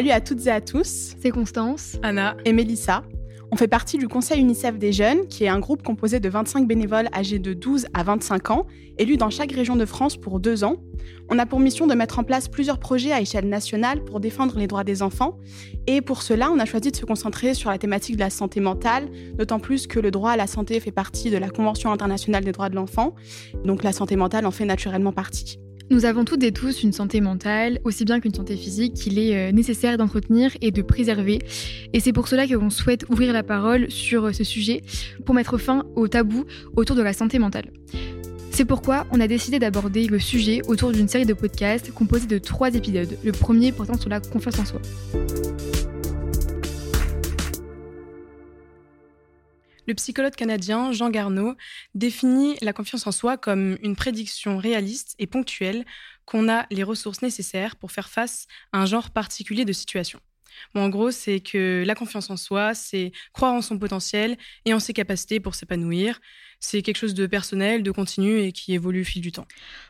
[0.00, 1.14] Salut à toutes et à tous.
[1.20, 3.02] C'est Constance, Anna et Mélissa.
[3.52, 6.66] On fait partie du Conseil UNICEF des jeunes, qui est un groupe composé de 25
[6.66, 8.66] bénévoles âgés de 12 à 25 ans,
[8.96, 10.76] élus dans chaque région de France pour deux ans.
[11.28, 14.56] On a pour mission de mettre en place plusieurs projets à échelle nationale pour défendre
[14.58, 15.36] les droits des enfants.
[15.86, 18.60] Et pour cela, on a choisi de se concentrer sur la thématique de la santé
[18.60, 22.42] mentale, d'autant plus que le droit à la santé fait partie de la Convention internationale
[22.42, 23.14] des droits de l'enfant.
[23.66, 25.58] Donc la santé mentale en fait naturellement partie.
[25.92, 29.34] Nous avons toutes et tous une santé mentale, aussi bien qu'une santé physique, qu'il est
[29.34, 31.40] euh, nécessaire d'entretenir et de préserver.
[31.92, 34.82] Et c'est pour cela que l'on souhaite ouvrir la parole sur euh, ce sujet,
[35.26, 36.44] pour mettre fin au tabou
[36.76, 37.72] autour de la santé mentale.
[38.52, 42.38] C'est pourquoi on a décidé d'aborder le sujet autour d'une série de podcasts composés de
[42.38, 44.80] trois épisodes, le premier portant sur la confiance en soi.
[49.90, 51.56] Le psychologue canadien Jean Garneau
[51.96, 55.84] définit la confiance en soi comme une prédiction réaliste et ponctuelle
[56.26, 60.20] qu'on a les ressources nécessaires pour faire face à un genre particulier de situation.
[60.76, 64.78] En gros, c'est que la confiance en soi, c'est croire en son potentiel et en
[64.78, 66.20] ses capacités pour s'épanouir.
[66.60, 69.46] C'est quelque chose de personnel, de continu et qui évolue au fil du temps.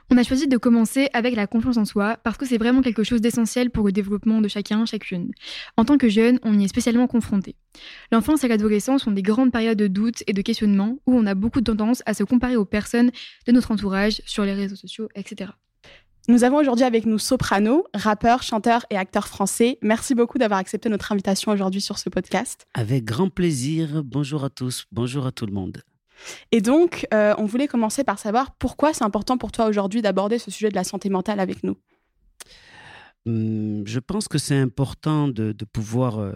[0.08, 3.02] On a choisi de commencer avec la confiance en soi parce que c'est vraiment quelque
[3.02, 5.32] chose d'essentiel pour le développement de chacun, chacune.
[5.76, 7.56] En tant que jeune, on y est spécialement confronté.
[8.12, 11.34] L'enfance et l'adolescence sont des grandes périodes de doute et de questionnement où on a
[11.34, 13.10] beaucoup de tendance à se comparer aux personnes
[13.46, 15.50] de notre entourage sur les réseaux sociaux, etc.
[16.28, 19.78] Nous avons aujourd'hui avec nous Soprano, rappeur, chanteur et acteur français.
[19.82, 22.66] Merci beaucoup d'avoir accepté notre invitation aujourd'hui sur ce podcast.
[22.74, 24.02] Avec grand plaisir.
[24.04, 25.82] Bonjour à tous, bonjour à tout le monde.
[26.52, 30.38] Et donc, euh, on voulait commencer par savoir pourquoi c'est important pour toi aujourd'hui d'aborder
[30.38, 31.76] ce sujet de la santé mentale avec nous.
[33.26, 36.32] Hum, je pense que c'est important de, pouvoir euh,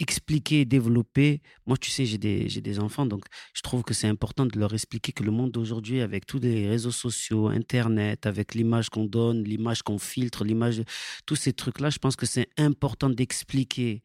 [0.00, 1.40] expliquer, développer.
[1.66, 5.12] Moi, tu sais, j'ai des, enfants, donc je trouve que c'est important de leur expliquer
[5.12, 9.82] que le monde d'aujourd'hui, avec tous les réseaux sociaux, Internet, avec l'image qu'on donne, l'image
[9.82, 10.82] qu'on filtre, l'image,
[11.26, 14.02] tous ces trucs-là, je pense que c'est important d'expliquer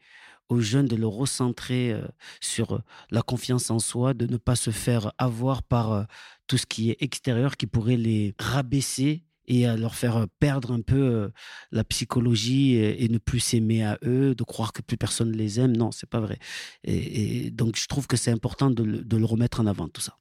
[0.53, 2.07] aux jeunes de le recentrer euh,
[2.39, 2.79] sur euh,
[3.11, 6.03] la confiance en soi, de ne pas se faire avoir par euh,
[6.47, 10.79] tout ce qui est extérieur qui pourrait les rabaisser et à leur faire perdre un
[10.79, 11.29] peu
[11.71, 15.75] la psychologie et, ne plus s'aimer à eux, de croire que plus personne les aime.
[15.75, 16.39] Non, c'est pas vrai.
[16.85, 20.17] Et, donc, je trouve que c'est important de, le remettre en avant, tout ça.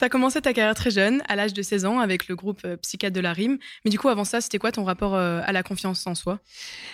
[0.00, 2.66] Tu as commencé ta carrière très jeune, à l'âge de 16 ans, avec le groupe
[2.80, 3.58] Psychiatre de la Rime.
[3.84, 6.40] Mais du coup, avant ça, c'était quoi ton rapport à la confiance en soi?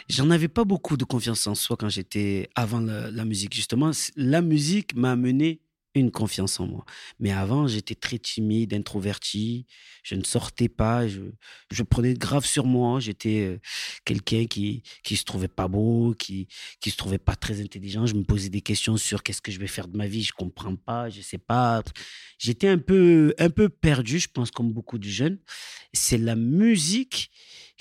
[0.09, 3.55] J'en avais pas beaucoup de confiance en soi quand j'étais avant la, la, musique.
[3.55, 5.61] Justement, la musique m'a amené
[6.01, 6.84] une confiance en moi.
[7.21, 9.67] Mais avant, j'étais très timide, introverti.
[10.03, 11.09] Je ne sortais pas.
[11.09, 11.21] Je,
[11.71, 13.01] je prenais grave sur moi.
[13.01, 13.61] J'étais euh,
[14.05, 16.49] quelqu'un qui qui se trouvait pas beau, qui
[16.81, 18.06] qui se trouvait pas très intelligent.
[18.06, 20.23] Je me posais des questions sur qu'est-ce que je vais faire de ma vie.
[20.23, 21.09] Je comprends pas.
[21.11, 21.83] Je sais pas.
[22.39, 25.39] J'étais un peu un peu perdu, je pense, comme beaucoup de jeunes.
[25.93, 27.31] C'est la musique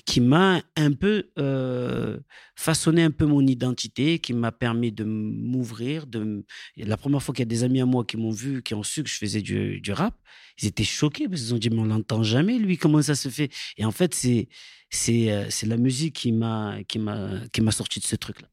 [0.06, 2.16] qui m'a un peu euh,
[2.54, 6.06] façonné un peu mon identité, qui m'a permis de m'ouvrir.
[6.06, 6.44] De...
[6.76, 8.84] La première fois qu'il y a des amis à moi qui m'ont vu, qui ont
[8.84, 10.14] su que je faisais du, du rap,
[10.62, 13.28] ils étaient choqués parce qu'ils ont dit mais on l'entend jamais lui, comment ça se
[13.28, 13.50] fait?
[13.76, 14.48] Et en fait c'est
[14.90, 18.40] c'est euh, c'est la musique qui m'a qui m'a qui m'a sorti de ce truc
[18.40, 18.48] là.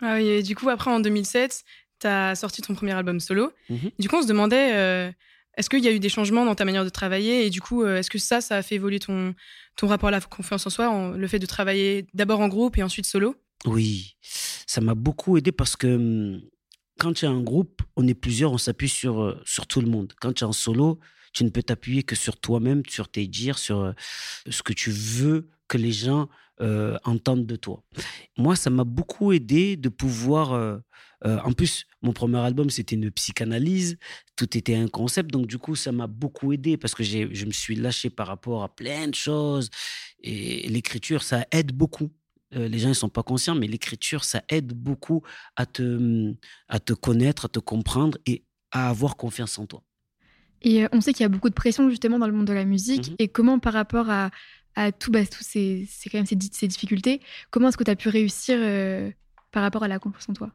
[0.00, 1.64] Ah oui, et du coup après en 2007,
[2.00, 3.52] tu as sorti ton premier album solo.
[3.68, 5.10] Mmh du coup on se demandait euh,
[5.56, 7.82] est-ce qu'il y a eu des changements dans ta manière de travailler et du coup,
[7.82, 9.34] euh, est-ce que ça, ça a fait évoluer ton,
[9.76, 12.82] ton rapport à la confiance en soi, le fait de travailler d'abord en groupe et
[12.82, 13.36] ensuite solo?
[13.66, 14.16] Oui,
[14.66, 16.40] ça m'a beaucoup aidé parce que hum,
[16.98, 19.88] quand tu as un groupe, on est plusieurs, on s'appuie sur, euh, sur tout le
[19.88, 20.12] monde.
[20.20, 21.00] Quand tu es en solo,
[21.32, 23.92] tu ne peux t'appuyer que sur toi-même, sur tes dires, sur euh,
[24.48, 26.28] ce que tu veux que les gens
[27.04, 27.82] entendent de toi.
[28.38, 30.80] Moi, ça m'a beaucoup aidé de pouvoir
[31.24, 33.96] en plus, mon premier album, c'était une psychanalyse.
[34.36, 35.30] Tout était un concept.
[35.30, 38.62] Donc, du coup, ça m'a beaucoup aidé parce que je me suis lâché par rapport
[38.62, 39.70] à plein de choses.
[40.22, 42.10] Et l'écriture, ça aide beaucoup.
[42.54, 45.22] Euh, les gens ne sont pas conscients, mais l'écriture, ça aide beaucoup
[45.56, 46.34] à te,
[46.68, 49.82] à te connaître, à te comprendre et à avoir confiance en toi.
[50.62, 52.52] Et euh, on sait qu'il y a beaucoup de pression justement dans le monde de
[52.52, 53.10] la musique.
[53.10, 53.16] Mhm.
[53.18, 54.30] Et comment, par rapport à,
[54.76, 57.20] à tout, bah, tous ces, quand même ces, ces difficultés,
[57.50, 58.58] comment est-ce que tu as pu réussir
[59.50, 60.52] par rapport à la confiance en toi?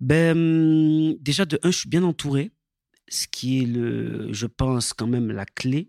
[0.00, 2.52] Ben, déjà, de un, je suis bien entouré,
[3.08, 5.88] ce qui est, le, je pense, quand même la clé.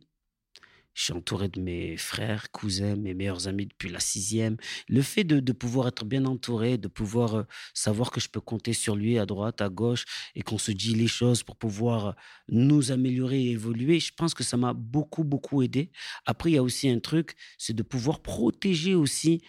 [0.95, 4.57] Je suis entouré de mes frères, cousins, mes meilleurs amis depuis la sixième.
[4.89, 7.43] Le fait de, de pouvoir être bien entouré, de pouvoir euh,
[7.73, 10.03] savoir que je peux compter sur lui à droite, à gauche,
[10.35, 12.15] et qu'on se dit les choses pour pouvoir
[12.49, 15.91] nous améliorer et évoluer, je pense que ça m'a beaucoup, beaucoup aidé.
[16.25, 19.41] Après, il y a aussi un truc, c'est de pouvoir protéger aussi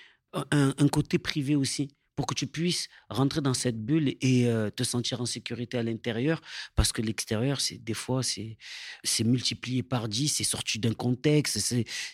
[0.53, 1.89] un, un côté privé aussi
[2.21, 5.83] pour que tu puisses rentrer dans cette bulle et euh, te sentir en sécurité à
[5.83, 6.43] l'intérieur
[6.75, 11.59] parce que l'extérieur c'est des fois c'est multiplié par 10 c'est sorti d'un contexte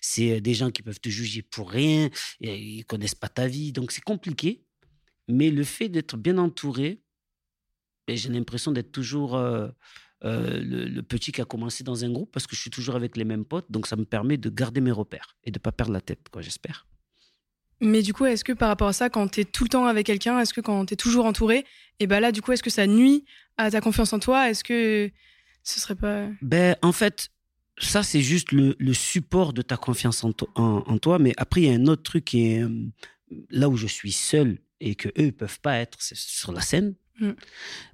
[0.01, 2.09] c'est euh, des gens qui peuvent te juger pour rien
[2.41, 4.63] et ils connaissent pas ta vie donc c'est compliqué
[5.29, 7.03] Mais le fait d'être bien entouré,
[8.07, 9.69] ben, j'ai l'impression d'être toujours euh,
[10.25, 13.17] euh, le, petit qui a commencé dans un groupe parce que je suis toujours avec
[13.17, 13.71] les mêmes potes.
[13.71, 16.43] Donc ça me permet de garder mes repères et de pas perdre la tête, quoi,
[16.43, 16.87] j'espère.
[17.81, 19.87] Mais du coup, est-ce que par rapport à ça, quand tu es tout le temps
[19.87, 21.65] avec quelqu'un, est-ce que quand tu es toujours entouré,
[22.01, 23.25] et ben là, du coup, est-ce que ça nuit
[23.59, 24.49] à ta confiance en toi?
[24.51, 25.11] Est-ce que
[25.67, 26.29] ce serait pas.
[26.41, 27.31] Ben, en fait,
[27.79, 31.19] ça, c'est juste le, support de ta confiance en, toi.
[31.19, 32.71] Mais après, il y a un autre truc qui est euh,
[33.51, 36.95] là où je suis seul et que eux peuvent pas être, sur la scène.
[37.19, 37.31] Mm.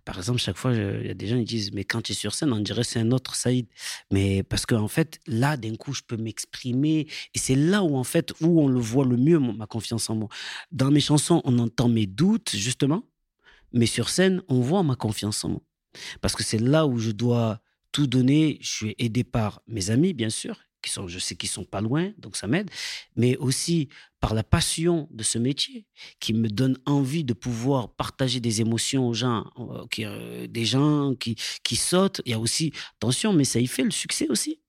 [0.05, 2.15] Par exemple, chaque fois, il y a des gens qui disent Mais quand tu es
[2.15, 3.67] sur scène, on dirait c'est un autre Saïd.
[4.11, 7.07] Mais parce qu'en en fait, là, d'un coup, je peux m'exprimer.
[7.35, 10.17] Et c'est là où, en fait, où on le voit le mieux, ma confiance en
[10.17, 10.29] moi.
[10.73, 13.05] Dans mes chansons, on entend mes doutes, justement.
[13.73, 15.63] Mais sur scène, on voit ma confiance en moi.
[16.21, 17.61] Parce que c'est là où je dois
[17.93, 18.59] tout donner.
[18.61, 21.81] Je suis aidé par mes amis, bien sûr, qui sont, je sais qu'ils sont pas
[21.81, 22.71] loin, donc ça m'aide,
[23.17, 23.89] mais aussi
[24.21, 25.87] par la passion de ce métier
[26.21, 30.65] qui me donne envie de pouvoir partager des émotions aux gens, euh, qui, euh, des
[30.65, 32.21] gens qui, qui sautent.
[32.25, 34.62] Il y a aussi, attention, mais ça y fait le succès aussi.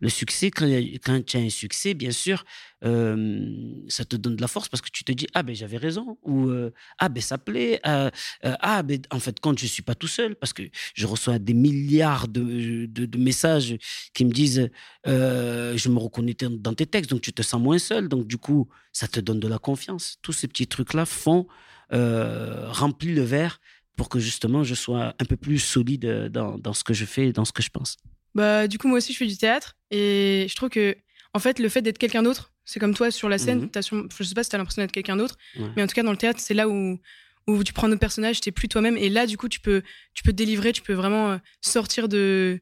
[0.00, 0.66] Le succès, quand,
[1.04, 2.44] quand tu as un succès, bien sûr,
[2.84, 5.76] euh, ça te donne de la force parce que tu te dis ah ben j'avais
[5.76, 8.10] raison ou euh, ah ben ça plaît euh,
[8.42, 10.64] ah ben en fait quand je suis pas tout seul parce que
[10.94, 13.76] je reçois des milliards de, de, messages
[14.14, 14.68] qui me disent
[15.04, 18.68] je me reconnais dans tes textes donc tu te sens moins seul donc du coup
[18.92, 21.46] ça te donne de la confiance tous ces petits trucs là font
[21.92, 23.60] remplir le verre
[23.96, 27.28] pour que justement je sois un peu plus solide dans, dans ce que je fais
[27.28, 27.96] et dans ce que je pense.
[28.34, 29.76] Bah, du coup, moi aussi, je fais du théâtre.
[29.90, 30.96] Et je trouve que,
[31.34, 33.62] en fait, le fait d'être quelqu'un d'autre, c'est comme toi sur la scène.
[33.62, 33.70] Mhm.
[33.74, 35.36] je sais pas si tu as l'impression d'être quelqu'un d'autre,
[35.76, 36.98] mais en tout cas, dans le théâtre, c'est là où,
[37.46, 38.96] où tu prends un autre personnage, tu plus toi-même.
[38.96, 39.82] Et là, du coup, tu peux,
[40.14, 42.60] tu peux te délivrer, tu peux vraiment euh, sortir de,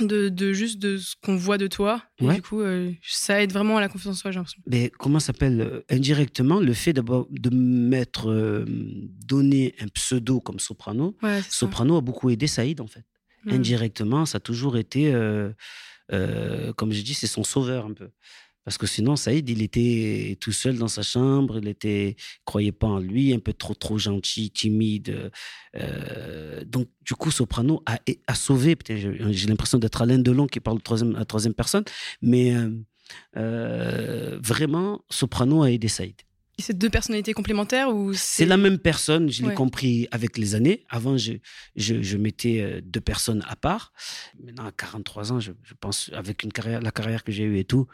[0.00, 2.02] de, de, juste de ce qu'on voit de toi.
[2.20, 4.60] Et du coup, euh, ça aide vraiment à la confiance en soi, j'ai l'impression.
[4.66, 11.16] Mais comment s'appelle euh, indirectement le fait de mettre, donner un pseudo comme Soprano.
[11.48, 13.04] Soprano a beaucoup aidé Saïd en fait.
[13.44, 13.52] Mmh.
[13.52, 15.50] indirectement, ça a toujours été, euh,
[16.12, 18.10] euh, comme je dis, c'est son sauveur un peu.
[18.64, 22.86] Parce que sinon, Saïd, il était tout seul dans sa chambre, il était, croyait pas
[22.86, 25.30] en lui, un peu trop, trop gentil, timide.
[25.76, 30.80] Euh, donc, du coup, Soprano a, a sauvé, j'ai l'impression d'être Alain Delon qui parle
[30.80, 31.84] troisième, à troisième personne,
[32.22, 32.54] mais
[33.34, 36.16] vraiment, Soprano a aidé Saïd.
[36.58, 40.84] C'est deux personnalités complémentaires ou c'est la même personne, je l'ai compris avec les années.
[40.88, 41.32] Avant, je,
[41.76, 43.92] je, mettais euh, deux personnes à part.
[44.42, 47.64] Maintenant, à 43 ans, je, pense, avec une carrière, la carrière que j'ai eue et
[47.64, 47.86] tout,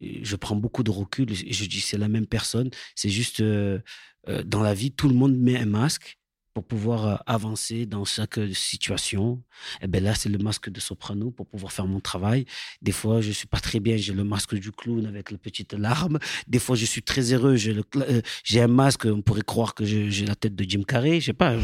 [0.00, 2.70] je prends beaucoup de recul et je dis c'est la même personne.
[2.94, 3.80] C'est juste, euh,
[4.28, 6.19] euh, dans la vie, tout le monde met un masque
[6.52, 9.42] pour pouvoir euh, avancer dans chaque euh, situation.
[9.80, 12.44] Et eh ben là, c'est le masque de soprano pour pouvoir faire mon travail.
[12.82, 15.72] Des fois, je suis pas très bien, j'ai le masque du clown avec la petite
[15.72, 16.18] larme.
[16.48, 18.22] Des fois, je suis très heureux, j'ai euh,
[18.54, 21.56] un masque, on pourrait croire que j'ai la tête de Jim Carrey, je sais pas.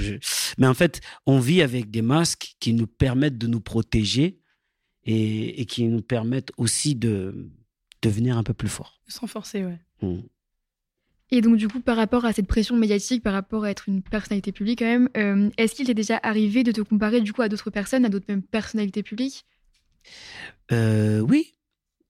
[0.59, 4.39] Mais en fait, on vit avec des masques qui nous permettent de nous protéger
[5.05, 7.51] et, et qui nous permettent aussi de
[8.03, 9.01] devenir un peu plus fort.
[9.07, 9.79] De se renforcer, ouais.
[10.03, 10.21] Mmh.
[11.33, 14.03] Et donc, du coup, par rapport à cette pression médiatique, par rapport à être une
[14.03, 17.43] personnalité publique, quand même, euh, est-ce qu'il t'est déjà arrivé de te comparer, du coup,
[17.43, 19.45] à d'autres personnes, à d'autres même personnalités publiques?
[20.73, 21.53] Euh, Oui.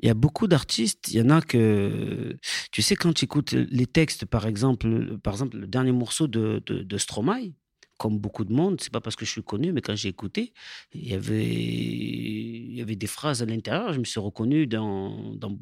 [0.01, 1.09] Il y a beaucoup d'artistes.
[1.09, 2.37] Il y en a que.
[2.71, 6.63] Tu sais, quand tu écoutes les textes, par exemple, par exemple le dernier morceau de,
[6.67, 7.55] de, Stromae,
[7.97, 10.53] comme beaucoup de monde, c'est pas parce que je suis connu, mais quand j'ai écouté,
[10.93, 15.35] il y avait, il y avait des phrases à l'intérieur, je me suis reconnu dans,
[15.35, 15.59] dans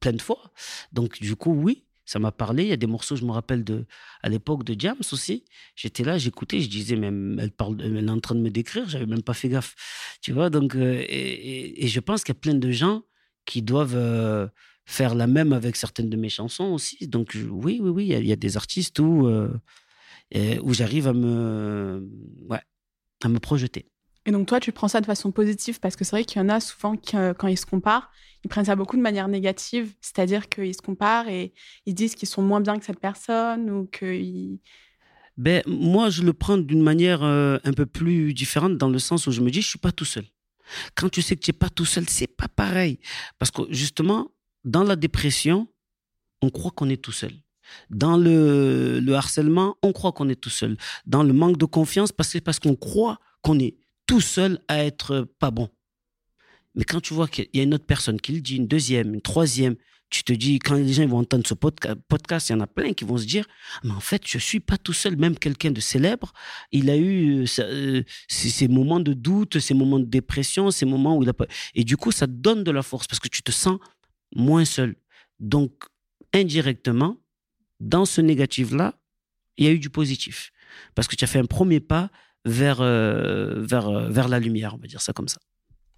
[0.00, 0.52] plein de fois.
[0.92, 2.64] Donc, du coup, oui, ça m'a parlé.
[2.64, 3.86] Il y a des morceaux, je me rappelle de,
[4.22, 5.44] à l'époque de Jams aussi.
[5.76, 8.86] J'étais là, j'écoutais, je disais, mais elle, parle, elle est en train de me décrire,
[8.86, 9.74] j'avais même pas fait gaffe.
[10.20, 13.02] Tu vois, donc, euh, et, je pense qu'il y a plein de gens
[13.46, 14.46] qui doivent euh,
[14.84, 17.08] faire la même avec certaines de mes chansons aussi.
[17.08, 19.48] Donc, oui, oui, oui, il y, a, des artistes où, euh,
[20.62, 22.06] où j'arrive à me,
[22.50, 22.60] ouais,
[23.24, 23.86] à me projeter.
[24.24, 26.44] Et donc toi, tu prends ça de façon positive parce que c'est vrai qu'il y
[26.44, 28.10] en a souvent qui, quand ils se comparent,
[28.44, 31.52] ils prennent ça beaucoup de manière négative, c'est-à-dire qu'ils se comparent et
[31.86, 34.58] ils disent qu'ils sont moins bien que cette personne ou qu'ils...
[35.36, 39.26] Ben, moi, je le prends d'une manière euh, un peu plus différente dans le sens
[39.26, 40.24] où je me dis, je suis pas tout seul.
[40.94, 42.98] Quand tu sais que tu n'es pas tout seul, c'est pas pareil.
[43.38, 44.30] Parce que justement,
[44.64, 45.68] dans la dépression,
[46.42, 47.32] on croit qu'on est tout seul.
[47.88, 50.76] Dans le, le harcèlement, on croit qu'on est tout seul.
[51.06, 53.76] Dans le manque de confiance, c'est parce qu'on croit qu'on est
[54.12, 55.70] tout seul à être pas bon.
[56.74, 59.14] Mais quand tu vois qu'il y a une autre personne qui le dit, une deuxième,
[59.14, 59.74] une troisième,
[60.10, 62.92] tu te dis, quand les gens vont entendre ce podcast, il y en a plein
[62.92, 63.46] qui vont se dire,
[63.82, 66.34] mais en fait, je suis pas tout seul, même quelqu'un de célèbre,
[66.72, 71.16] il a eu euh, euh, ces moments de doute, ces moments de dépression, ces moments
[71.16, 71.46] où il a pas...
[71.74, 73.78] Et du coup, ça donne de la force parce que tu te sens
[74.36, 74.94] moins seul.
[75.40, 75.72] Donc,
[76.34, 77.16] indirectement,
[77.80, 78.92] dans ce négatif-là,
[79.56, 80.52] il y a eu du positif.
[80.94, 82.10] Parce que tu as fait un premier pas
[82.44, 85.38] vers, euh, euh, vers la lumière, on va dire ça comme ça.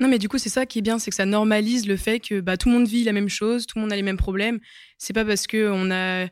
[0.01, 2.19] Non, mais du coup, c'est ça qui est bien, c'est que ça normalise le fait
[2.19, 4.17] que bah, tout le monde vit la même chose, tout le monde a les mêmes
[4.17, 4.59] problèmes.
[4.99, 6.29] C'est pas parce que on a.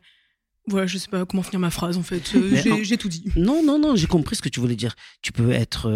[0.67, 2.33] Voilà, je sais pas comment finir ma phrase en fait.
[2.35, 3.25] Euh, j'ai tout dit.
[3.35, 4.95] Non, non, non, j'ai compris ce que tu voulais dire.
[5.21, 5.89] Tu peux être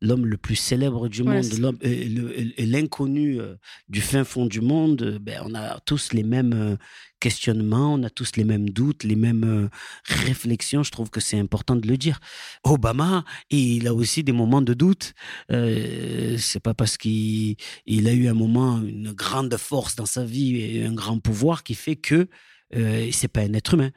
[0.00, 3.56] l'homme le plus célèbre du monde, l'homme et l'inconnu euh,
[3.88, 6.76] du fin fond du monde, euh, ben, on a tous les mêmes euh,
[7.18, 9.70] questionnements, on a tous les mêmes doutes, les mêmes
[10.04, 10.82] réflexions.
[10.82, 12.20] Je trouve que c'est important de le dire.
[12.62, 15.14] Obama, il a aussi des moments de doute.
[15.50, 20.24] Euh, c'est pas parce qu'il il a eu un moment, une grande force dans sa
[20.24, 22.28] vie et un grand pouvoir qui fait que
[22.74, 23.90] euh, c'est pas un être humain.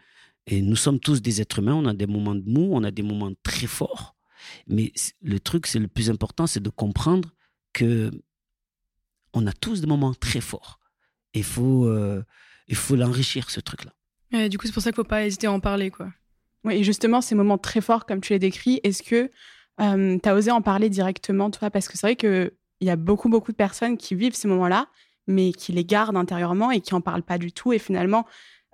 [0.47, 1.75] Et nous sommes tous des êtres humains.
[1.75, 4.15] On a des moments de mou, on a des moments très forts.
[4.67, 7.29] Mais le truc, c'est le plus important, c'est de comprendre
[7.73, 8.11] que
[9.33, 10.79] on a tous des moments très forts.
[11.33, 12.23] Il faut, euh,
[12.67, 14.49] il faut l'enrichir, ce truc-là.
[14.49, 16.11] du coup, c'est pour ça qu'il ne faut pas hésiter à en parler, quoi.
[16.63, 19.31] Oui, et justement, ces moments très forts, comme tu les décris, est-ce que
[19.79, 21.69] euh, tu as osé en parler directement, toi?
[21.69, 24.87] Parce que c'est vrai qu'il y a beaucoup, beaucoup de personnes qui vivent ces moments-là,
[25.29, 27.71] mais qui les gardent intérieurement et qui n'en parlent pas du tout.
[27.71, 28.25] Et finalement,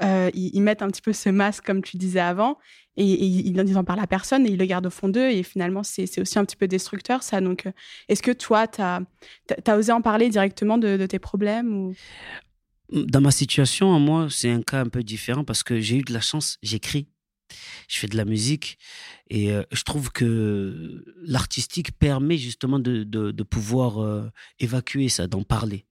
[0.02, 2.58] euh, ils, mettent un petit peu ce masque, comme tu disais avant,
[2.98, 5.30] et, ils n'en parlent à personne et ils le gardent au fond d'eux.
[5.30, 7.42] Et finalement, c'est aussi un petit peu destructeur, ça.
[7.42, 7.72] Donc, euh,
[8.10, 9.02] est-ce que toi, tu as,
[9.78, 11.94] osé en parler directement de, tes problèmes ou...
[12.92, 16.14] Dans ma situation, moi, c'est un cas un peu différent parce que j'ai eu de
[16.14, 17.08] la chance, j'écris,
[17.88, 18.78] je fais de la musique
[19.30, 25.86] et je trouve que l'artistique permet justement de, pouvoir évacuer ça, d'en parler.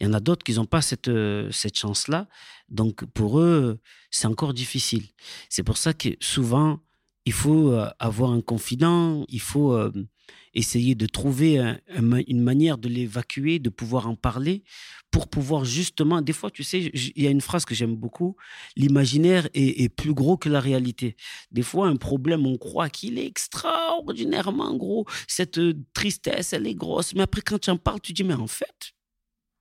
[0.00, 1.10] Il y en a d'autres qui n'ont pas cette,
[1.50, 2.28] cette chance-là.
[2.68, 3.80] Donc, pour eux,
[4.10, 5.06] c'est encore difficile.
[5.48, 6.80] C'est pour ça que souvent,
[7.24, 9.78] il faut avoir un confident, il faut
[10.54, 14.64] essayer de trouver une manière de l'évacuer, de pouvoir en parler,
[15.10, 18.36] pour pouvoir justement, des fois, tu sais, il y a une phrase que j'aime beaucoup,
[18.76, 21.16] l'imaginaire est, est, plus gros que la réalité.
[21.50, 25.60] Des fois, un problème, on croit qu'il est extraordinairement gros, cette
[25.94, 28.92] tristesse, elle est grosse, mais après, quand tu en parles, tu dis, mais en fait,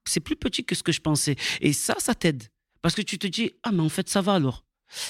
[0.05, 1.35] c'est plus petit que ce que je pensais.
[1.59, 2.43] Et ça, ça t'aide.
[2.81, 4.65] Parce que tu te dis, ah, mais en fait, ça va alors.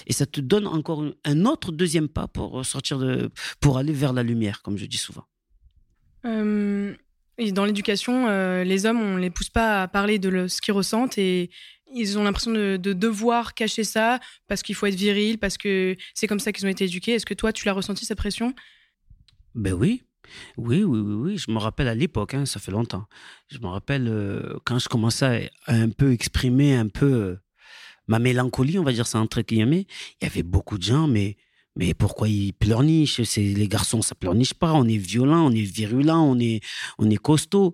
[0.06, 4.14] Et ça te donne encore un autre deuxième pas pour sortir de, pour aller vers
[4.14, 5.26] la lumière, comme je dis souvent.
[6.24, 11.18] Dans l'éducation, euh, les hommes, on les pousse pas à parler de ce qu'ils ressentent
[11.18, 11.50] et
[11.94, 15.98] ils ont l'impression de, de, devoir cacher ça parce qu'il faut être viril, parce que
[16.14, 17.14] c'est comme ça qu'ils ont été éduqués.
[17.14, 18.54] Est-ce que toi, tu l'as ressenti cette pression?
[19.56, 20.04] Ben oui,
[20.58, 21.38] oui, oui, oui, oui.
[21.38, 23.06] Je me rappelle à l'époque, hein, ça fait longtemps.
[23.50, 27.42] Je me rappelle euh, quand je commençais à, un peu exprimer un peu euh,
[28.08, 29.88] ma mélancolie, on va dire ça entre guillemets.
[30.22, 31.38] Il y avait beaucoup de gens, mais
[31.76, 33.24] mais pourquoi ils pleurnichent?
[33.24, 34.74] C'est les garçons, ça pleurniche pas.
[34.74, 36.62] On est violent, on est virulent, on est
[36.98, 37.74] on est costaud.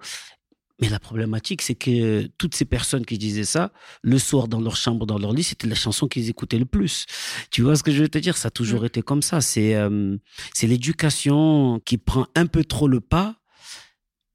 [0.79, 3.71] Mais la problématique, c'est que toutes ces personnes qui disaient ça,
[4.03, 7.05] le soir dans leur chambre, dans leur lit, c'était la chanson qu'ils écoutaient le plus.
[7.49, 8.37] Tu vois ce que je veux te dire?
[8.37, 8.85] Ça a toujours mm.
[8.85, 9.41] été comme ça.
[9.41, 10.17] C'est euh,
[10.53, 13.37] c'est l'éducation qui prend un peu trop le pas.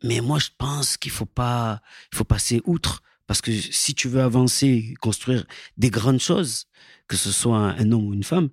[0.03, 1.81] Mais moi, je pense qu'il faut pas,
[2.13, 3.03] il faut passer outre.
[3.29, 6.67] Parce que si tu veux avancer, construire des grandes choses,
[7.07, 8.51] que ce soit un, homme ou une femme,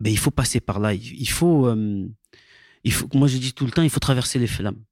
[0.00, 0.94] ben, il faut passer par là.
[0.94, 2.06] Il faut, euh,
[2.84, 4.82] il faut, moi je dis tout le temps, il faut traverser les flammes.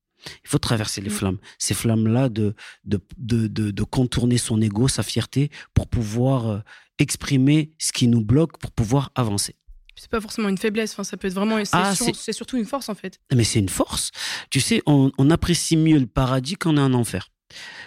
[0.43, 1.15] Il faut traverser les mm.
[1.15, 1.39] flammes.
[1.59, 6.59] Ces flammes-là, de de, de, de, contourner son ego, sa fierté, pour pouvoir euh,
[6.99, 9.57] exprimer ce qui nous bloque, pour pouvoir avancer.
[9.97, 11.63] C'est pas forcément une faiblesse, enfin, ça peut être vraiment.
[11.65, 13.21] C'est ah, surtout une force, en fait.
[13.33, 14.11] Mais c'est une force.
[14.51, 17.31] Tu sais, on, on apprécie mieux le paradis qu'on est en enfer.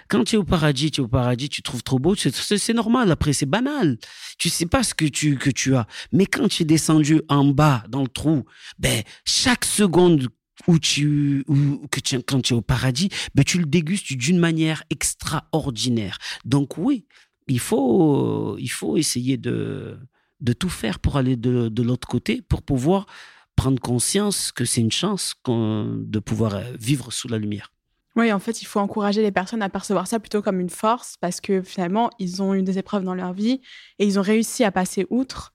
[0.10, 3.12] Quand tu es au paradis, tu es au paradis, tu trouves trop beau, c'est normal.
[3.12, 3.98] Après, c'est banal.
[4.38, 5.88] Tu sais pas ce que tu, que tu as.
[6.12, 8.46] Mais quand tu es descendu en bas, dans le trou,
[8.80, 10.30] ben, chaque seconde
[10.68, 11.44] où tu,
[11.92, 16.18] que tu, quand tu es au paradis, ben, tu le dégustes d'une manière extraordinaire.
[16.46, 17.06] Donc oui,
[17.48, 19.98] il faut, il faut essayer de,
[20.40, 23.08] de tout faire pour aller de, de l'autre côté, pour pouvoir
[23.56, 27.74] prendre conscience que c'est une chance de pouvoir vivre sous la lumière.
[28.18, 31.16] Oui, en fait, il faut encourager les personnes à percevoir ça plutôt comme une force
[31.22, 33.62] parce que finalement, ils ont eu des épreuves dans leur vie
[34.00, 35.54] et ils ont réussi à passer outre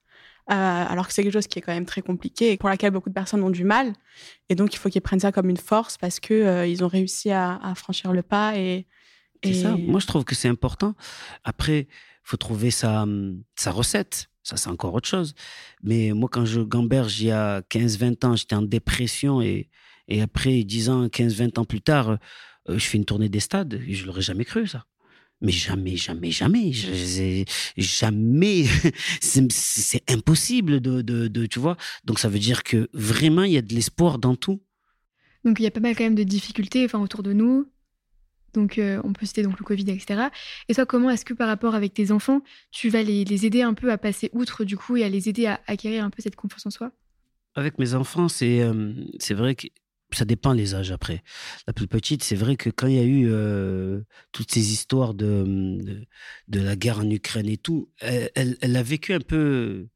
[0.51, 2.91] euh, alors que c'est quelque chose qui est quand même très compliqué et pour laquelle
[2.91, 3.93] beaucoup de personnes ont du mal.
[4.49, 6.89] Et donc, il faut qu'ils prennent ça comme une force parce que euh, ils ont
[6.89, 8.57] réussi à, franchir le pas.
[8.57, 8.87] Et,
[9.43, 9.55] et...
[9.55, 9.77] ça.
[9.77, 10.95] Moi, je trouve que c'est important.
[11.45, 11.87] Après,
[12.23, 13.07] faut trouver sa,
[13.57, 14.29] sa recette.
[14.43, 15.35] Ça, c'est encore autre chose.
[15.83, 19.69] Mais moi, quand je gamberge il y a 15-20 ans, j'étais en dépression et,
[20.09, 22.19] et après 10 ans, 15-20 ans plus tard,
[22.69, 23.81] je fais une tournée des stades.
[23.89, 24.87] Je l'aurais jamais cru, ça.
[25.41, 26.73] Mais jamais, jamais, jamais,
[27.77, 28.65] jamais,
[29.21, 31.77] c'est impossible de, de, de, tu vois.
[32.05, 34.63] Donc ça veut dire que vraiment, il y a de l'espoir dans tout.
[35.45, 37.69] Donc il y a pas mal quand même de difficultés enfin, autour de nous.
[38.55, 40.29] Donc, on peut citer donc le Covid, etc.
[40.69, 43.63] Et toi, comment est-ce que par rapport avec tes enfants, tu vas les, les, aider
[43.63, 46.21] un peu à passer outre du coup et à les aider à acquérir un peu
[46.21, 46.93] cette confiance en soi?
[47.55, 48.63] Avec mes enfants, c'est
[49.19, 49.69] c'est vrai que
[50.17, 51.23] ça dépend les âges après.
[51.67, 53.33] La plus petite, c'est vrai que quand il y a eu
[54.33, 56.07] toutes ces histoires de,
[56.49, 59.89] de, la guerre en Ukraine et tout, elle, elle, a vécu un peu,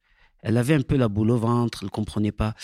[0.43, 2.55] elle avait un peu la boule au ventre, elle ne comprenait pas.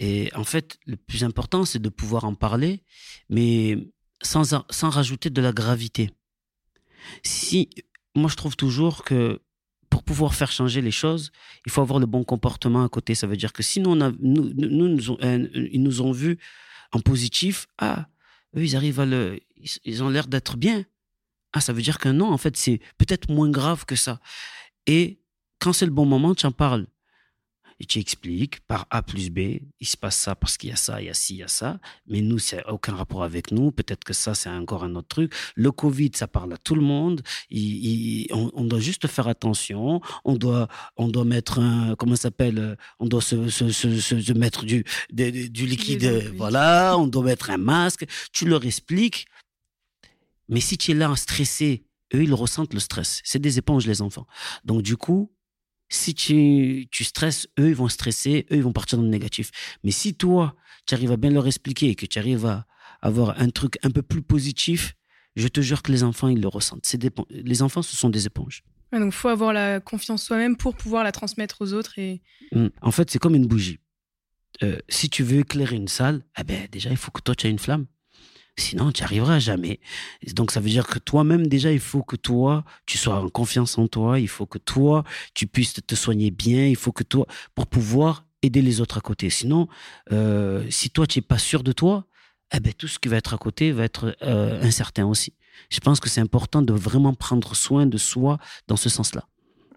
[0.00, 2.82] Et en fait, le plus important, c'est de pouvoir en parler,
[3.28, 3.76] mais
[4.22, 6.10] sans, sans rajouter de la gravité.
[7.22, 7.68] Si,
[8.14, 9.40] moi, je trouve toujours que
[9.90, 11.32] pour pouvoir faire changer les choses,
[11.66, 13.14] il faut avoir le bon comportement à côté.
[13.14, 15.16] Ça veut dire que sinon, on a, nous, nous, nous,
[15.72, 16.38] ils nous ont vus
[16.92, 18.08] en positif, ah,
[18.56, 19.40] eux, ils arrivent à le.
[19.84, 20.84] Ils ont l'air d'être bien.
[21.52, 24.20] Ah, ça veut dire que non, en fait, c'est peut-être moins grave que ça.
[24.86, 25.20] Et
[25.58, 26.86] quand c'est le bon moment, tu en parles
[27.80, 29.38] et tu expliques par A plus B,
[29.80, 31.42] il se passe ça parce qu'il y a ça, il y a ci, il y
[31.42, 31.80] a ça.
[32.06, 33.72] Mais nous, c'est aucun rapport avec nous.
[33.72, 35.32] Peut-être que ça, c'est encore un autre truc.
[35.54, 37.22] Le Covid, ça parle à tout le monde.
[37.50, 40.02] on, doit juste faire attention.
[40.26, 40.68] On doit,
[40.98, 45.66] on doit mettre un, comment ça s'appelle On doit se, se, se, mettre du, du
[45.66, 46.34] liquide.
[46.36, 46.98] Voilà.
[46.98, 48.04] On doit mettre un masque.
[48.30, 49.26] Tu leur expliques.
[50.50, 53.22] Mais si tu es là stressé, eux, ils ressentent le stress.
[53.24, 54.26] C'est des éponges, les enfants.
[54.66, 55.32] Donc, du coup,
[55.90, 59.50] si tu, tu stresses, eux, ils vont stresser, eux, ils vont partir dans le négatif.
[59.84, 60.54] Mais si toi,
[60.86, 62.66] tu arrives à bien leur expliquer et que tu arrives à
[63.02, 64.94] avoir un truc un peu plus positif,
[65.36, 66.94] je te jure que les enfants, ils le ressentent.
[67.30, 68.62] Les enfants, ce sont des éponges.
[68.92, 71.98] donc, il faut avoir la confiance soi-même pour pouvoir la transmettre aux autres.
[71.98, 72.22] Et...
[72.52, 72.68] Mmh.
[72.80, 73.78] En fait, c'est comme une bougie.
[74.62, 77.46] Euh, si tu veux éclairer une salle, eh ben, déjà, il faut que toi, tu
[77.46, 77.86] aies une flamme.
[78.56, 79.80] Sinon, tu n'y arriveras jamais.
[80.34, 83.78] Donc, ça veut dire que toi-même, déjà, il faut que toi, tu sois en confiance
[83.78, 84.18] en toi.
[84.18, 85.04] Il faut que toi,
[85.34, 86.66] tu puisses te soigner bien.
[86.66, 89.30] Il faut que toi, pour pouvoir aider les autres à côté.
[89.30, 89.68] Sinon,
[90.12, 92.06] euh, si toi, tu n'es pas sûr de toi,
[92.52, 95.34] eh ben, tout ce qui va être à côté va être euh, incertain aussi.
[95.70, 99.29] Je pense que c'est important de vraiment prendre soin de soi dans ce sens-là.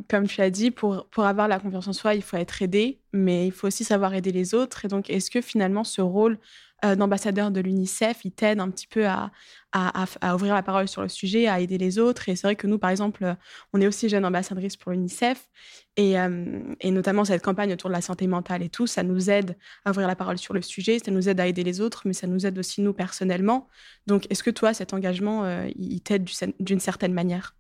[0.09, 2.99] Comme tu as dit, pour, pour avoir la confiance en soi, il faut être aidé,
[3.13, 4.85] mais il faut aussi savoir aider les autres.
[4.85, 6.39] Et donc, est-ce que finalement, ce rôle
[6.83, 9.31] euh, d'ambassadeur de l'UNICEF, il t'aide un petit peu à,
[9.71, 12.27] à, ouvrir la parole sur le sujet, à aider les autres?
[12.27, 13.35] Et c'est vrai que nous, par exemple,
[13.71, 15.47] on est aussi jeune ambassadrice pour l'UNICEF.
[15.95, 19.29] Et, euh, et, notamment cette campagne autour de la santé mentale et tout, ça nous
[19.29, 22.01] aide à ouvrir la parole sur le sujet, ça nous aide à aider les autres,
[22.05, 23.67] mais ça nous aide aussi nous personnellement.
[24.07, 26.27] Donc, est-ce que toi, cet engagement, euh, il t'aide
[26.59, 27.55] d'une certaine manière?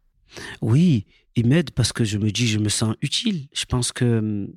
[0.61, 3.47] Oui, il m'aide parce que je me dis, je me sens utile.
[3.53, 4.47] Je pense que hum,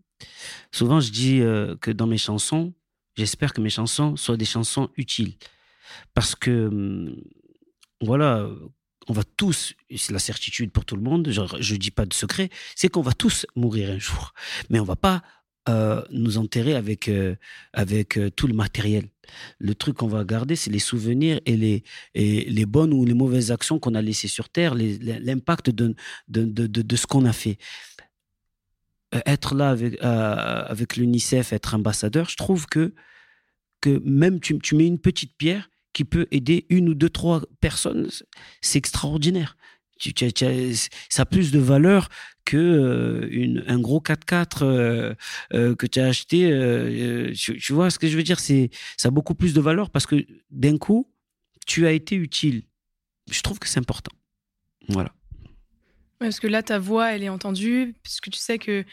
[0.72, 1.40] souvent, je dis
[1.80, 2.72] que dans mes chansons,
[3.16, 5.34] J'espère que mes chansons soient des chansons utiles.
[6.14, 7.16] Parce que, hum,
[8.02, 8.48] voilà,
[9.08, 12.12] on va tous, c'est la certitude pour tout le monde, je ne dis pas de
[12.12, 14.34] secret, c'est qu'on va tous mourir un jour.
[14.68, 15.22] Mais on va pas
[15.68, 17.34] euh, nous enterrer avec, euh,
[17.72, 19.08] avec euh, tout le matériel.
[19.58, 21.82] Le truc qu'on va garder, c'est les souvenirs et les,
[22.14, 25.96] et les bonnes ou les mauvaises actions qu'on a laissées sur Terre, l'impact de,
[26.28, 27.58] de, de, de, ce qu'on a fait.
[29.26, 32.94] Être là avec, avec l'UNICEF, être ambassadeur, je trouve que,
[33.80, 37.42] que même tu, tu, mets une petite pierre qui peut aider une ou deux, trois
[37.60, 38.08] personnes,
[38.60, 39.56] c'est extraordinaire.
[41.08, 42.08] Ça a plus de valeur
[42.46, 45.14] que euh, une, un gros 4x4
[45.50, 46.48] que tu as acheté.
[47.36, 48.40] Tu, vois ce que je veux dire?
[48.40, 51.06] C'est Ça a beaucoup plus de valeur parce que d'un coup,
[51.66, 52.62] tu as été utile.
[53.30, 54.16] Je trouve que c'est important.
[54.88, 55.12] Voilà
[56.18, 58.84] parce que là, ta voix, elle est entendue, parce que tu sais que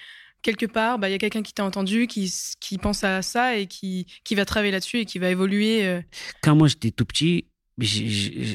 [0.41, 3.55] quelque part, bah, il y a quelqu'un qui t'a entendu, qui, qui pense à ça
[3.55, 5.85] et qui, qui va travailler là-dessus et qui va évoluer.
[5.85, 6.01] Euh.
[6.41, 7.45] Quand moi j'étais tout petit,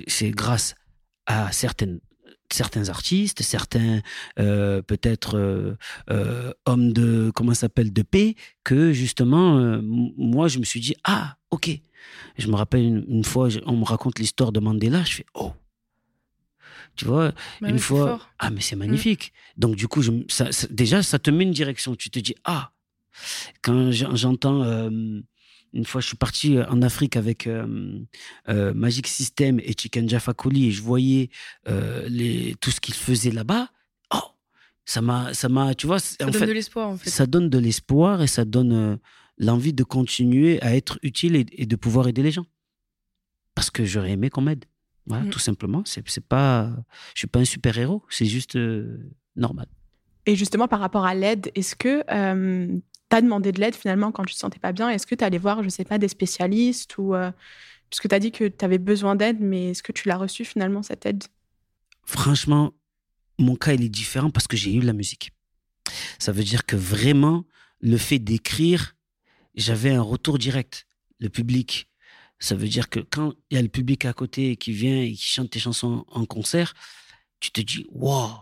[0.07, 0.75] c'est grâce
[1.27, 2.01] à certaines
[2.55, 4.01] certains artistes, certains
[4.39, 8.35] euh, peut-être euh, hommes de comment s'appelle de paix,
[8.65, 11.71] que justement moi je me suis dit ah ok.
[12.39, 15.53] Je me rappelle une, une fois on me raconte l'histoire de Mandela, je fais oh
[16.99, 18.21] tu vois, bah une fois.
[18.41, 18.81] Ah, mais c'est mm.
[18.81, 19.33] magnifique.
[19.57, 21.95] Donc, du coup, je, ça, déjà, ça te met une direction.
[21.95, 22.73] Tu te dis, ah,
[23.63, 24.91] quand j'entends.
[25.75, 27.99] Euh, une fois, je suis parti en Afrique avec euh,
[28.49, 31.31] euh, Magic System et Chicken Jaffa et je voyais
[31.67, 33.71] les, tout ce qu'ils faisaient là-bas.
[34.15, 34.19] Oh,
[34.85, 35.99] ça m'a, ça m'a, tu vois.
[35.99, 37.11] Ça donne de l'espoir, en fait.
[37.11, 38.99] Ça donne de l'espoir et ça donne
[39.39, 42.47] l'envie de continuer à être utile et, et de pouvoir aider les gens.
[43.55, 44.65] Parce que j'aurais aimé qu'on m'aide.
[45.09, 45.31] Voilà, mmh.
[45.31, 45.83] tout simplement.
[45.85, 46.71] C'est, c'est pas,
[47.15, 49.67] je suis pas un super héros, c'est juste euh, normal.
[50.27, 52.05] Et justement, par rapport à l'aide, est-ce que
[53.13, 55.15] euh, tu as demandé de l'aide finalement quand tu te sentais pas bien Est-ce que
[55.15, 57.31] tu allé voir, je sais pas, des spécialistes ou euh,
[57.91, 60.45] puisque tu as dit que tu avais besoin d'aide, mais est-ce que tu l'as reçu
[60.45, 61.25] finalement cette aide?
[62.05, 62.73] Franchement,
[63.39, 65.33] mon cas il est différent parce que j'ai eu la musique.
[66.19, 67.45] Ça veut dire que vraiment,
[67.81, 68.97] le fait d'écrire,
[69.55, 70.87] j'avais un retour direct.
[71.21, 71.89] Le public,
[72.41, 75.13] Ça veut dire que quand il y a le public à côté qui vient et
[75.13, 76.75] qui chante tes chansons en concert,
[77.41, 78.37] tu te dis, waouh,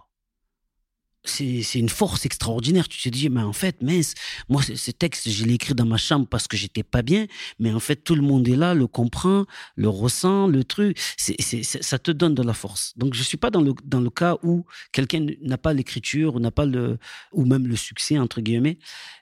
[1.28, 2.88] c'est une force extraordinaire.
[2.88, 4.14] Tu te dis, mais en fait, mince,
[4.48, 7.26] moi, ce texte, je l'ai écrit dans ma chambre parce que j'étais pas bien,
[7.58, 10.98] mais en fait, tout le monde est là, le comprend, le ressent, le truc.
[10.98, 12.92] ça te donne de la force.
[12.96, 16.40] Donc, je suis pas dans le, dans le cas où quelqu'un n'a pas l'écriture ou
[16.40, 16.98] n'a pas le,
[17.32, 18.78] ou même le succès, entre guillemets.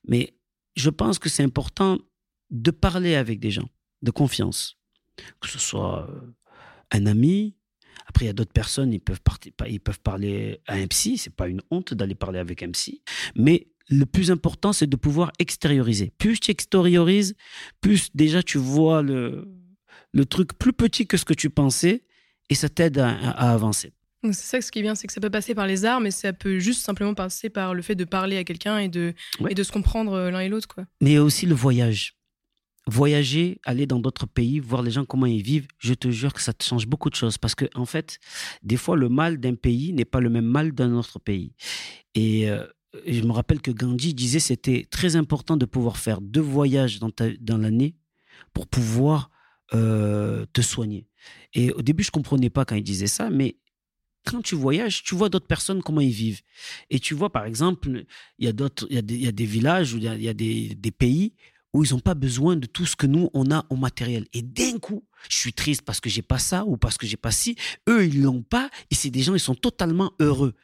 [0.07, 0.35] Mais
[0.77, 1.99] je pense que c'est important
[2.51, 3.69] de parler avec des gens
[4.03, 4.79] de confiance.
[5.41, 6.35] Que ce soit euh,
[6.91, 7.57] un ami,
[8.07, 9.21] après, il y a d'autres personnes, ils peuvent,
[9.67, 11.19] ils peuvent parler à un psy.
[11.19, 13.03] C'est pas une honte d'aller parler avec un psy.
[13.35, 16.13] Mais le plus important, c'est de pouvoir extérioriser.
[16.19, 17.35] Plus tu extériorises,
[17.81, 19.49] plus déjà tu vois le,
[20.13, 22.05] le truc plus petit que ce que tu pensais
[22.51, 23.13] et ça t'aide à,
[23.53, 23.93] avancer.
[24.23, 26.11] C'est ça ce qui est bien, c'est que ça peut passer par les arts, mais
[26.11, 29.13] ça peut juste simplement passer par le fait de parler à quelqu'un et de,
[29.51, 30.77] et de se comprendre euh, l'un et l'autre.
[31.03, 32.17] Mais il y a aussi le voyage
[32.87, 36.43] voyager, aller dans d'autres pays, voir les gens comment ils vivent, je te jure que
[36.43, 37.39] ça te change beaucoup de choses.
[37.39, 38.19] Parce que, en fait,
[38.63, 41.53] des fois, le mal d'un pays n'est pas le même mal d'un autre pays.
[42.15, 42.67] Et, euh,
[43.07, 47.11] je me rappelle que Gandhi disait c'était très important de pouvoir faire deux voyages dans,
[47.41, 47.97] dans l'année
[48.53, 49.31] pour pouvoir
[49.75, 51.09] euh, te soigner.
[51.55, 53.57] Et au début, je comprenais pas quand il disait ça, mais
[54.25, 56.41] quand tu voyages, tu vois d'autres personnes comment ils vivent.
[56.91, 58.05] Et tu vois, par exemple,
[58.39, 60.91] il y a d'autres, il y, a des villages ou il y a, des, des,
[60.91, 61.35] pays
[61.75, 64.27] où ils n'ont pas besoin de tout ce que nous, on a en matériel.
[64.33, 67.17] Et d'un coup, je suis triste parce que j'ai pas ça ou parce que j'ai
[67.17, 67.57] pas ci.
[67.89, 70.55] Eux, ils l'ont pas et c'est des gens, ils sont totalement heureux.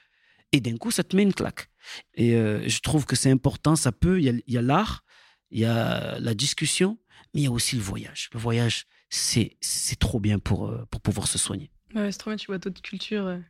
[0.53, 1.69] Et d'un coup, ça te met une claque.
[2.15, 3.77] Et euh, je trouve que c'est important.
[3.77, 5.05] Ça peut, il y a l'art,
[5.51, 6.99] il y a la discussion,
[7.35, 8.31] mais il y a aussi le voyage.
[8.33, 9.59] Le voyage, c'est
[9.99, 11.73] trop bien pour, euh, pour pouvoir se soigner.
[11.95, 13.41] Ouais, c'est trop bien, tu vois d'autres cultures.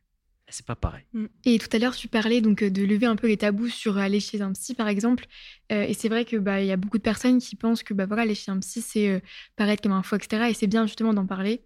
[0.50, 1.04] Euh, c'est pas pareil.
[1.12, 1.26] Mm.
[1.44, 4.20] Et tout à l'heure, tu parlais donc de lever un peu les tabous sur aller
[4.20, 5.26] chez un psy, par exemple.
[5.72, 7.94] Euh, et c'est vrai que bah il y a beaucoup de personnes qui pensent que
[7.94, 9.20] bah voilà, aller chez un psy, c'est euh,
[9.56, 10.46] paraître comme un faux, etc.
[10.50, 11.62] Et c'est bien justement d'en parler.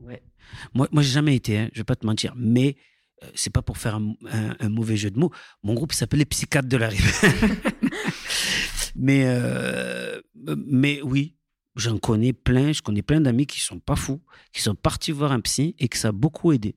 [0.00, 0.22] Ouais.
[0.74, 1.58] Moi, moi, j'ai jamais été.
[1.58, 2.76] Hein, je vais pas te mentir, mais
[3.22, 5.32] euh, c'est pas pour faire un, mauvais jeu de mots.
[5.62, 7.12] Mon groupe s'appelait Psychiatre de la Rive.
[8.96, 9.26] mais
[10.56, 11.36] mais oui,
[11.76, 12.72] j'en connais plein.
[12.72, 15.88] Je connais plein d'amis qui sont pas fous, qui sont partis voir un psy et
[15.88, 16.76] que ça a beaucoup aidé.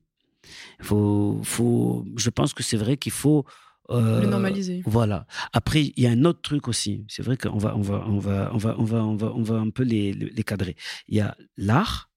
[0.80, 3.44] Faut, faut, je pense que c'est vrai qu'il faut
[3.90, 4.82] euh, le normaliser.
[4.86, 5.26] Voilà.
[5.52, 7.04] Après, il y a un autre truc aussi.
[7.08, 9.42] C'est vrai qu'on va, on va, on va, on va, on va, on va, on
[9.42, 10.76] va un peu les, les cadrer.
[11.08, 12.10] Il y a l'art,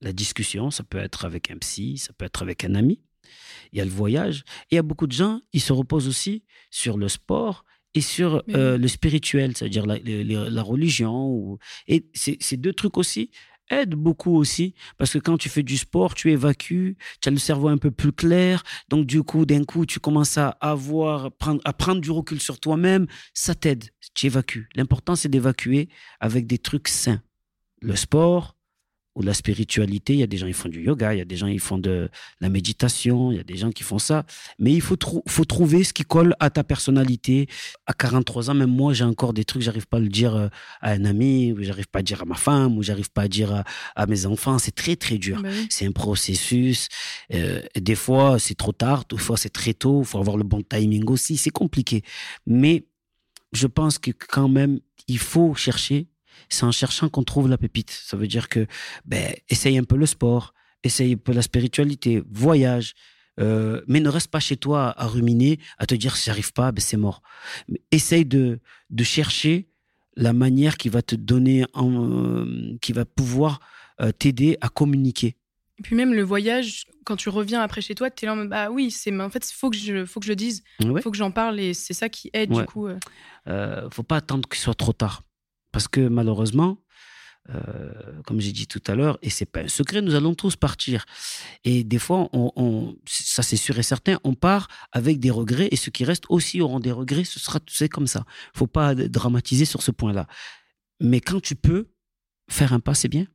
[0.00, 0.70] la discussion.
[0.70, 3.02] Ça peut être avec un psy, ça peut être avec un ami.
[3.72, 4.44] Il y a le voyage.
[4.70, 8.00] Et il y a beaucoup de gens, ils se reposent aussi sur le sport et
[8.00, 11.28] sur euh, le spirituel, c'est-à-dire la, la, la, religion.
[11.28, 11.58] Ou...
[11.88, 13.30] Et ces deux trucs aussi,
[13.70, 17.38] aide beaucoup aussi parce que quand tu fais du sport, tu évacues, tu as le
[17.38, 18.62] cerveau un peu plus clair.
[18.88, 22.60] Donc du coup, d'un coup, tu commences à avoir prendre, à prendre du recul sur
[22.60, 24.68] toi-même, ça t'aide, tu évacues.
[24.74, 25.88] L'important c'est d'évacuer
[26.20, 27.22] avec des trucs sains.
[27.82, 28.55] Le sport,
[29.16, 30.12] ou la spiritualité.
[30.12, 31.58] Il y a des gens qui font du yoga, il y a des gens qui
[31.58, 32.08] font de
[32.40, 34.24] la méditation, il y a des gens qui font ça.
[34.58, 37.48] Mais il faut, faut trouver ce qui colle à ta personnalité.
[37.86, 40.48] À 43 ans, même moi, j'ai encore des trucs, j'arrive pas à le dire euh,
[40.82, 43.28] à un ami, ou j'arrive pas à dire à ma femme, ou j'arrive pas à
[43.28, 43.64] dire
[43.96, 44.58] à, mes enfants.
[44.58, 45.42] C'est très, très dur.
[45.42, 46.88] Bah c'est un processus.
[47.32, 50.02] Euh, des fois, c'est trop tard, des fois, c'est très tôt.
[50.02, 51.38] Il faut avoir le bon timing aussi.
[51.38, 52.02] C'est compliqué.
[52.46, 52.84] Mais
[53.52, 56.08] je pense que quand même, il faut chercher
[56.48, 57.90] c'est en cherchant qu'on trouve la pépite.
[57.90, 58.66] Ça veut dire que,
[59.04, 62.94] ben, essaye un peu le sport, essaye un peu la spiritualité, voyage,
[63.38, 66.72] euh, mais ne reste pas chez toi à ruminer, à te dire si j'arrive pas,
[66.72, 67.22] ben c'est mort.
[67.90, 69.68] essaye de, de chercher
[70.16, 73.60] la manière qui va te donner, euh, qui va pouvoir
[74.00, 75.36] euh, t'aider à communiquer.
[75.78, 78.46] Et puis même le voyage, quand tu reviens après chez toi, tu es là en
[78.46, 81.02] bah oui, c'est, en fait, il faut, que je, faut que je le dise, il
[81.02, 82.88] faut que j'en parle et c'est ça qui aide du coup.
[83.46, 83.90] Euh...
[83.90, 85.22] faut pas attendre qu'il soit trop tard.
[85.76, 86.78] Parce que malheureusement,
[87.50, 87.92] euh,
[88.24, 91.04] comme j'ai dit tout à l'heure, et c'est pas un secret, nous allons tous partir.
[91.64, 92.30] Et des fois,
[93.04, 96.62] ça c'est sûr et certain, on part avec des regrets, et ceux qui restent aussi
[96.62, 97.24] auront des regrets.
[97.24, 97.58] Ce sera,
[97.90, 98.24] comme ça.
[98.54, 100.26] Faut pas dramatiser sur ce point-là.
[100.98, 101.90] Mais quand tu peux
[102.48, 103.26] faire un pas, c'est bien.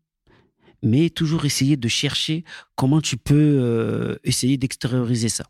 [0.82, 5.46] Mais toujours essayer de chercher comment tu peux euh, essayer d'extérioriser ça.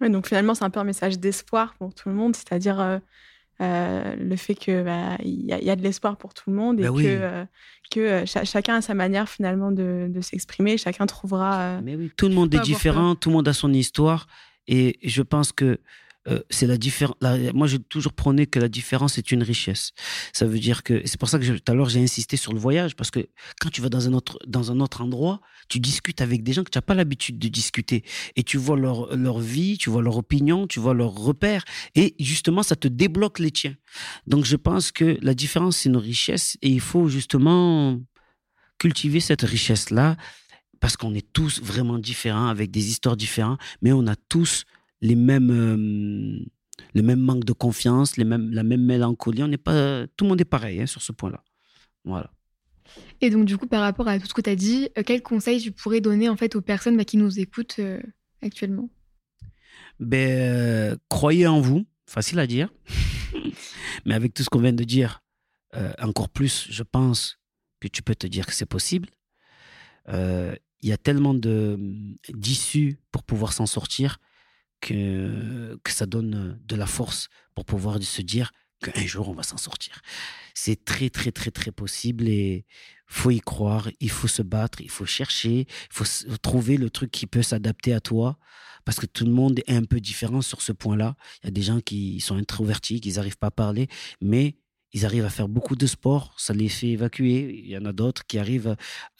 [0.00, 3.00] Oui, donc finalement, c'est un peu un message d'espoir pour tout le monde, c'est-à-dire euh,
[3.60, 6.84] euh, le fait que bah, il y, a de l'espoir pour tout le monde et
[6.84, 7.44] bah que, euh,
[7.90, 11.80] que euh, chacun a sa manière finalement de, s'exprimer, chacun trouvera.
[11.82, 14.28] Mais oui, tout le monde est différent, tout le monde a son histoire
[14.68, 15.80] et je pense que
[16.26, 17.16] euh, c'est la différence.
[17.54, 19.92] Moi, j'ai toujours prôné que la différence est une richesse.
[20.32, 22.58] Ça veut dire que c'est pour ça que tout à l'heure j'ai insisté sur le
[22.58, 23.28] voyage parce que
[23.60, 26.64] quand tu vas dans un autre dans un autre endroit, tu discutes avec des gens
[26.64, 28.04] que tu n'as pas l'habitude de discuter
[28.36, 32.14] et tu vois leur leur vie, tu vois leur opinion, tu vois leurs repères et
[32.18, 33.76] justement ça te débloque les tiens.
[34.26, 37.98] Donc je pense que la différence c'est une richesse et il faut justement
[38.78, 40.16] cultiver cette richesse-là
[40.80, 44.64] parce qu'on est tous vraiment différents, avec des histoires différentes, mais on a tous
[45.00, 46.44] les mêmes, euh,
[46.94, 49.42] le même manque de confiance, les mêmes, la même mélancolie.
[49.42, 51.42] On n'est pas, tout le monde est pareil hein, sur ce point-là.
[52.04, 52.30] Voilà.
[53.20, 55.22] Et donc, du coup, par rapport à tout ce que tu as dit, euh, quels
[55.22, 58.00] conseils tu pourrais donner en fait aux personnes bah, qui nous écoutent euh,
[58.42, 58.88] actuellement?
[60.00, 62.72] Ben, Croyez en vous, facile à dire.
[64.04, 65.20] Mais avec tout ce qu'on vient de dire,
[66.00, 67.38] encore plus, je pense
[67.78, 69.08] que tu peux te dire que c'est possible
[70.82, 74.18] il y a tellement d'issues pour pouvoir s'en sortir
[74.80, 79.56] que, ça donne de la force pour pouvoir se dire qu'un jour on va s'en
[79.56, 80.00] sortir.
[80.54, 82.64] C'est très très très très possible et
[83.06, 86.04] faut y croire, il faut se battre, il faut chercher, il faut
[86.38, 88.38] trouver le truc qui peut s'adapter à toi
[88.84, 91.16] parce que tout le monde est un peu différent sur ce point-là.
[91.42, 93.88] Il y a des gens qui sont introvertis, qui n'arrivent pas à parler,
[94.22, 94.56] mais
[94.92, 97.62] ils arrivent à faire beaucoup de sport, ça les fait évacuer.
[97.64, 98.76] Il y en a d'autres qui arrivent,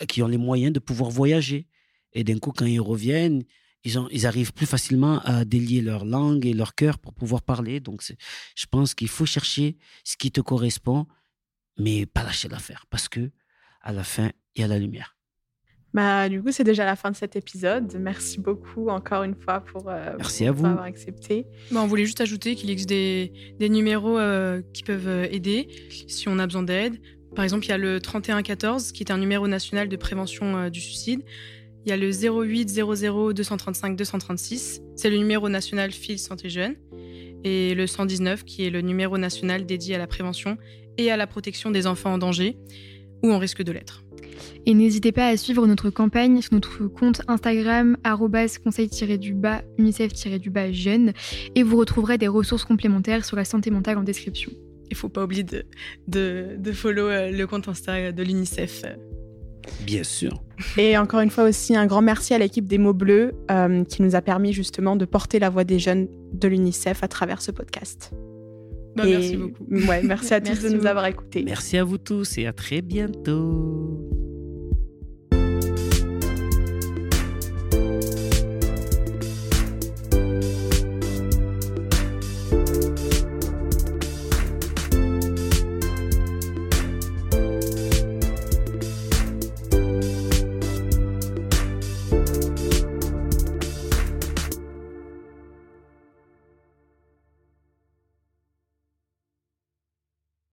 [0.09, 1.67] qui ont les moyens de pouvoir voyager.
[2.15, 3.45] Et d'un coup, quand ils reviennent,
[3.85, 7.43] ils, ont, ils arrivent plus facilement à délier leur langue et leur cœur pour pouvoir
[7.43, 7.81] parler.
[7.81, 11.07] Donc, je pense qu'il faut chercher ce qui te correspond,
[11.79, 13.31] mais pas lâcher l'affaire, parce que
[13.81, 15.17] à la fin, il y a la lumière.
[15.95, 17.97] Bah, du coup, c'est déjà la fin de cet épisode.
[17.99, 20.67] Merci beaucoup encore une fois pour, euh, Merci à vous.
[20.67, 21.47] avoir accepté.
[21.71, 25.69] Bah, on voulait juste ajouter qu'il existe des, des numéros euh, qui peuvent euh, aider
[26.07, 27.01] si on a besoin d'aide.
[27.35, 30.81] Par exemple, il y a le 3114 qui est un numéro national de prévention du
[30.81, 31.23] suicide.
[31.89, 36.75] Il y a le 08 00 235 236, c'est le numéro national Fil Santé Jeune.
[37.45, 40.59] Et le 119 qui est le numéro national dédié à la prévention
[40.99, 42.59] et à la protection des enfants en danger
[43.23, 44.05] ou en risque de l'être.
[44.67, 51.15] Et n'hésitez pas à suivre notre campagne sur notre compte Instagram conseil-du-bas unicef-du-bas jeune
[51.55, 54.53] et vous retrouverez des ressources complémentaires sur la santé mentale en description.
[54.91, 55.65] Il faut pas oublier de,
[56.07, 58.85] de, de follow euh, le compte Insta de l'UNICEF.
[59.87, 60.43] Bien sûr.
[60.77, 64.03] Et encore une fois aussi, un grand merci à l'équipe des mots bleus euh, qui
[64.03, 67.51] nous a permis justement de porter la voix des jeunes de l'UNICEF à travers ce
[67.51, 68.13] podcast.
[68.97, 69.65] Bah, merci beaucoup.
[69.71, 71.45] Ouais, merci à tous de nous avoir écoutés.
[71.45, 74.28] Merci à vous tous et à très bientôt.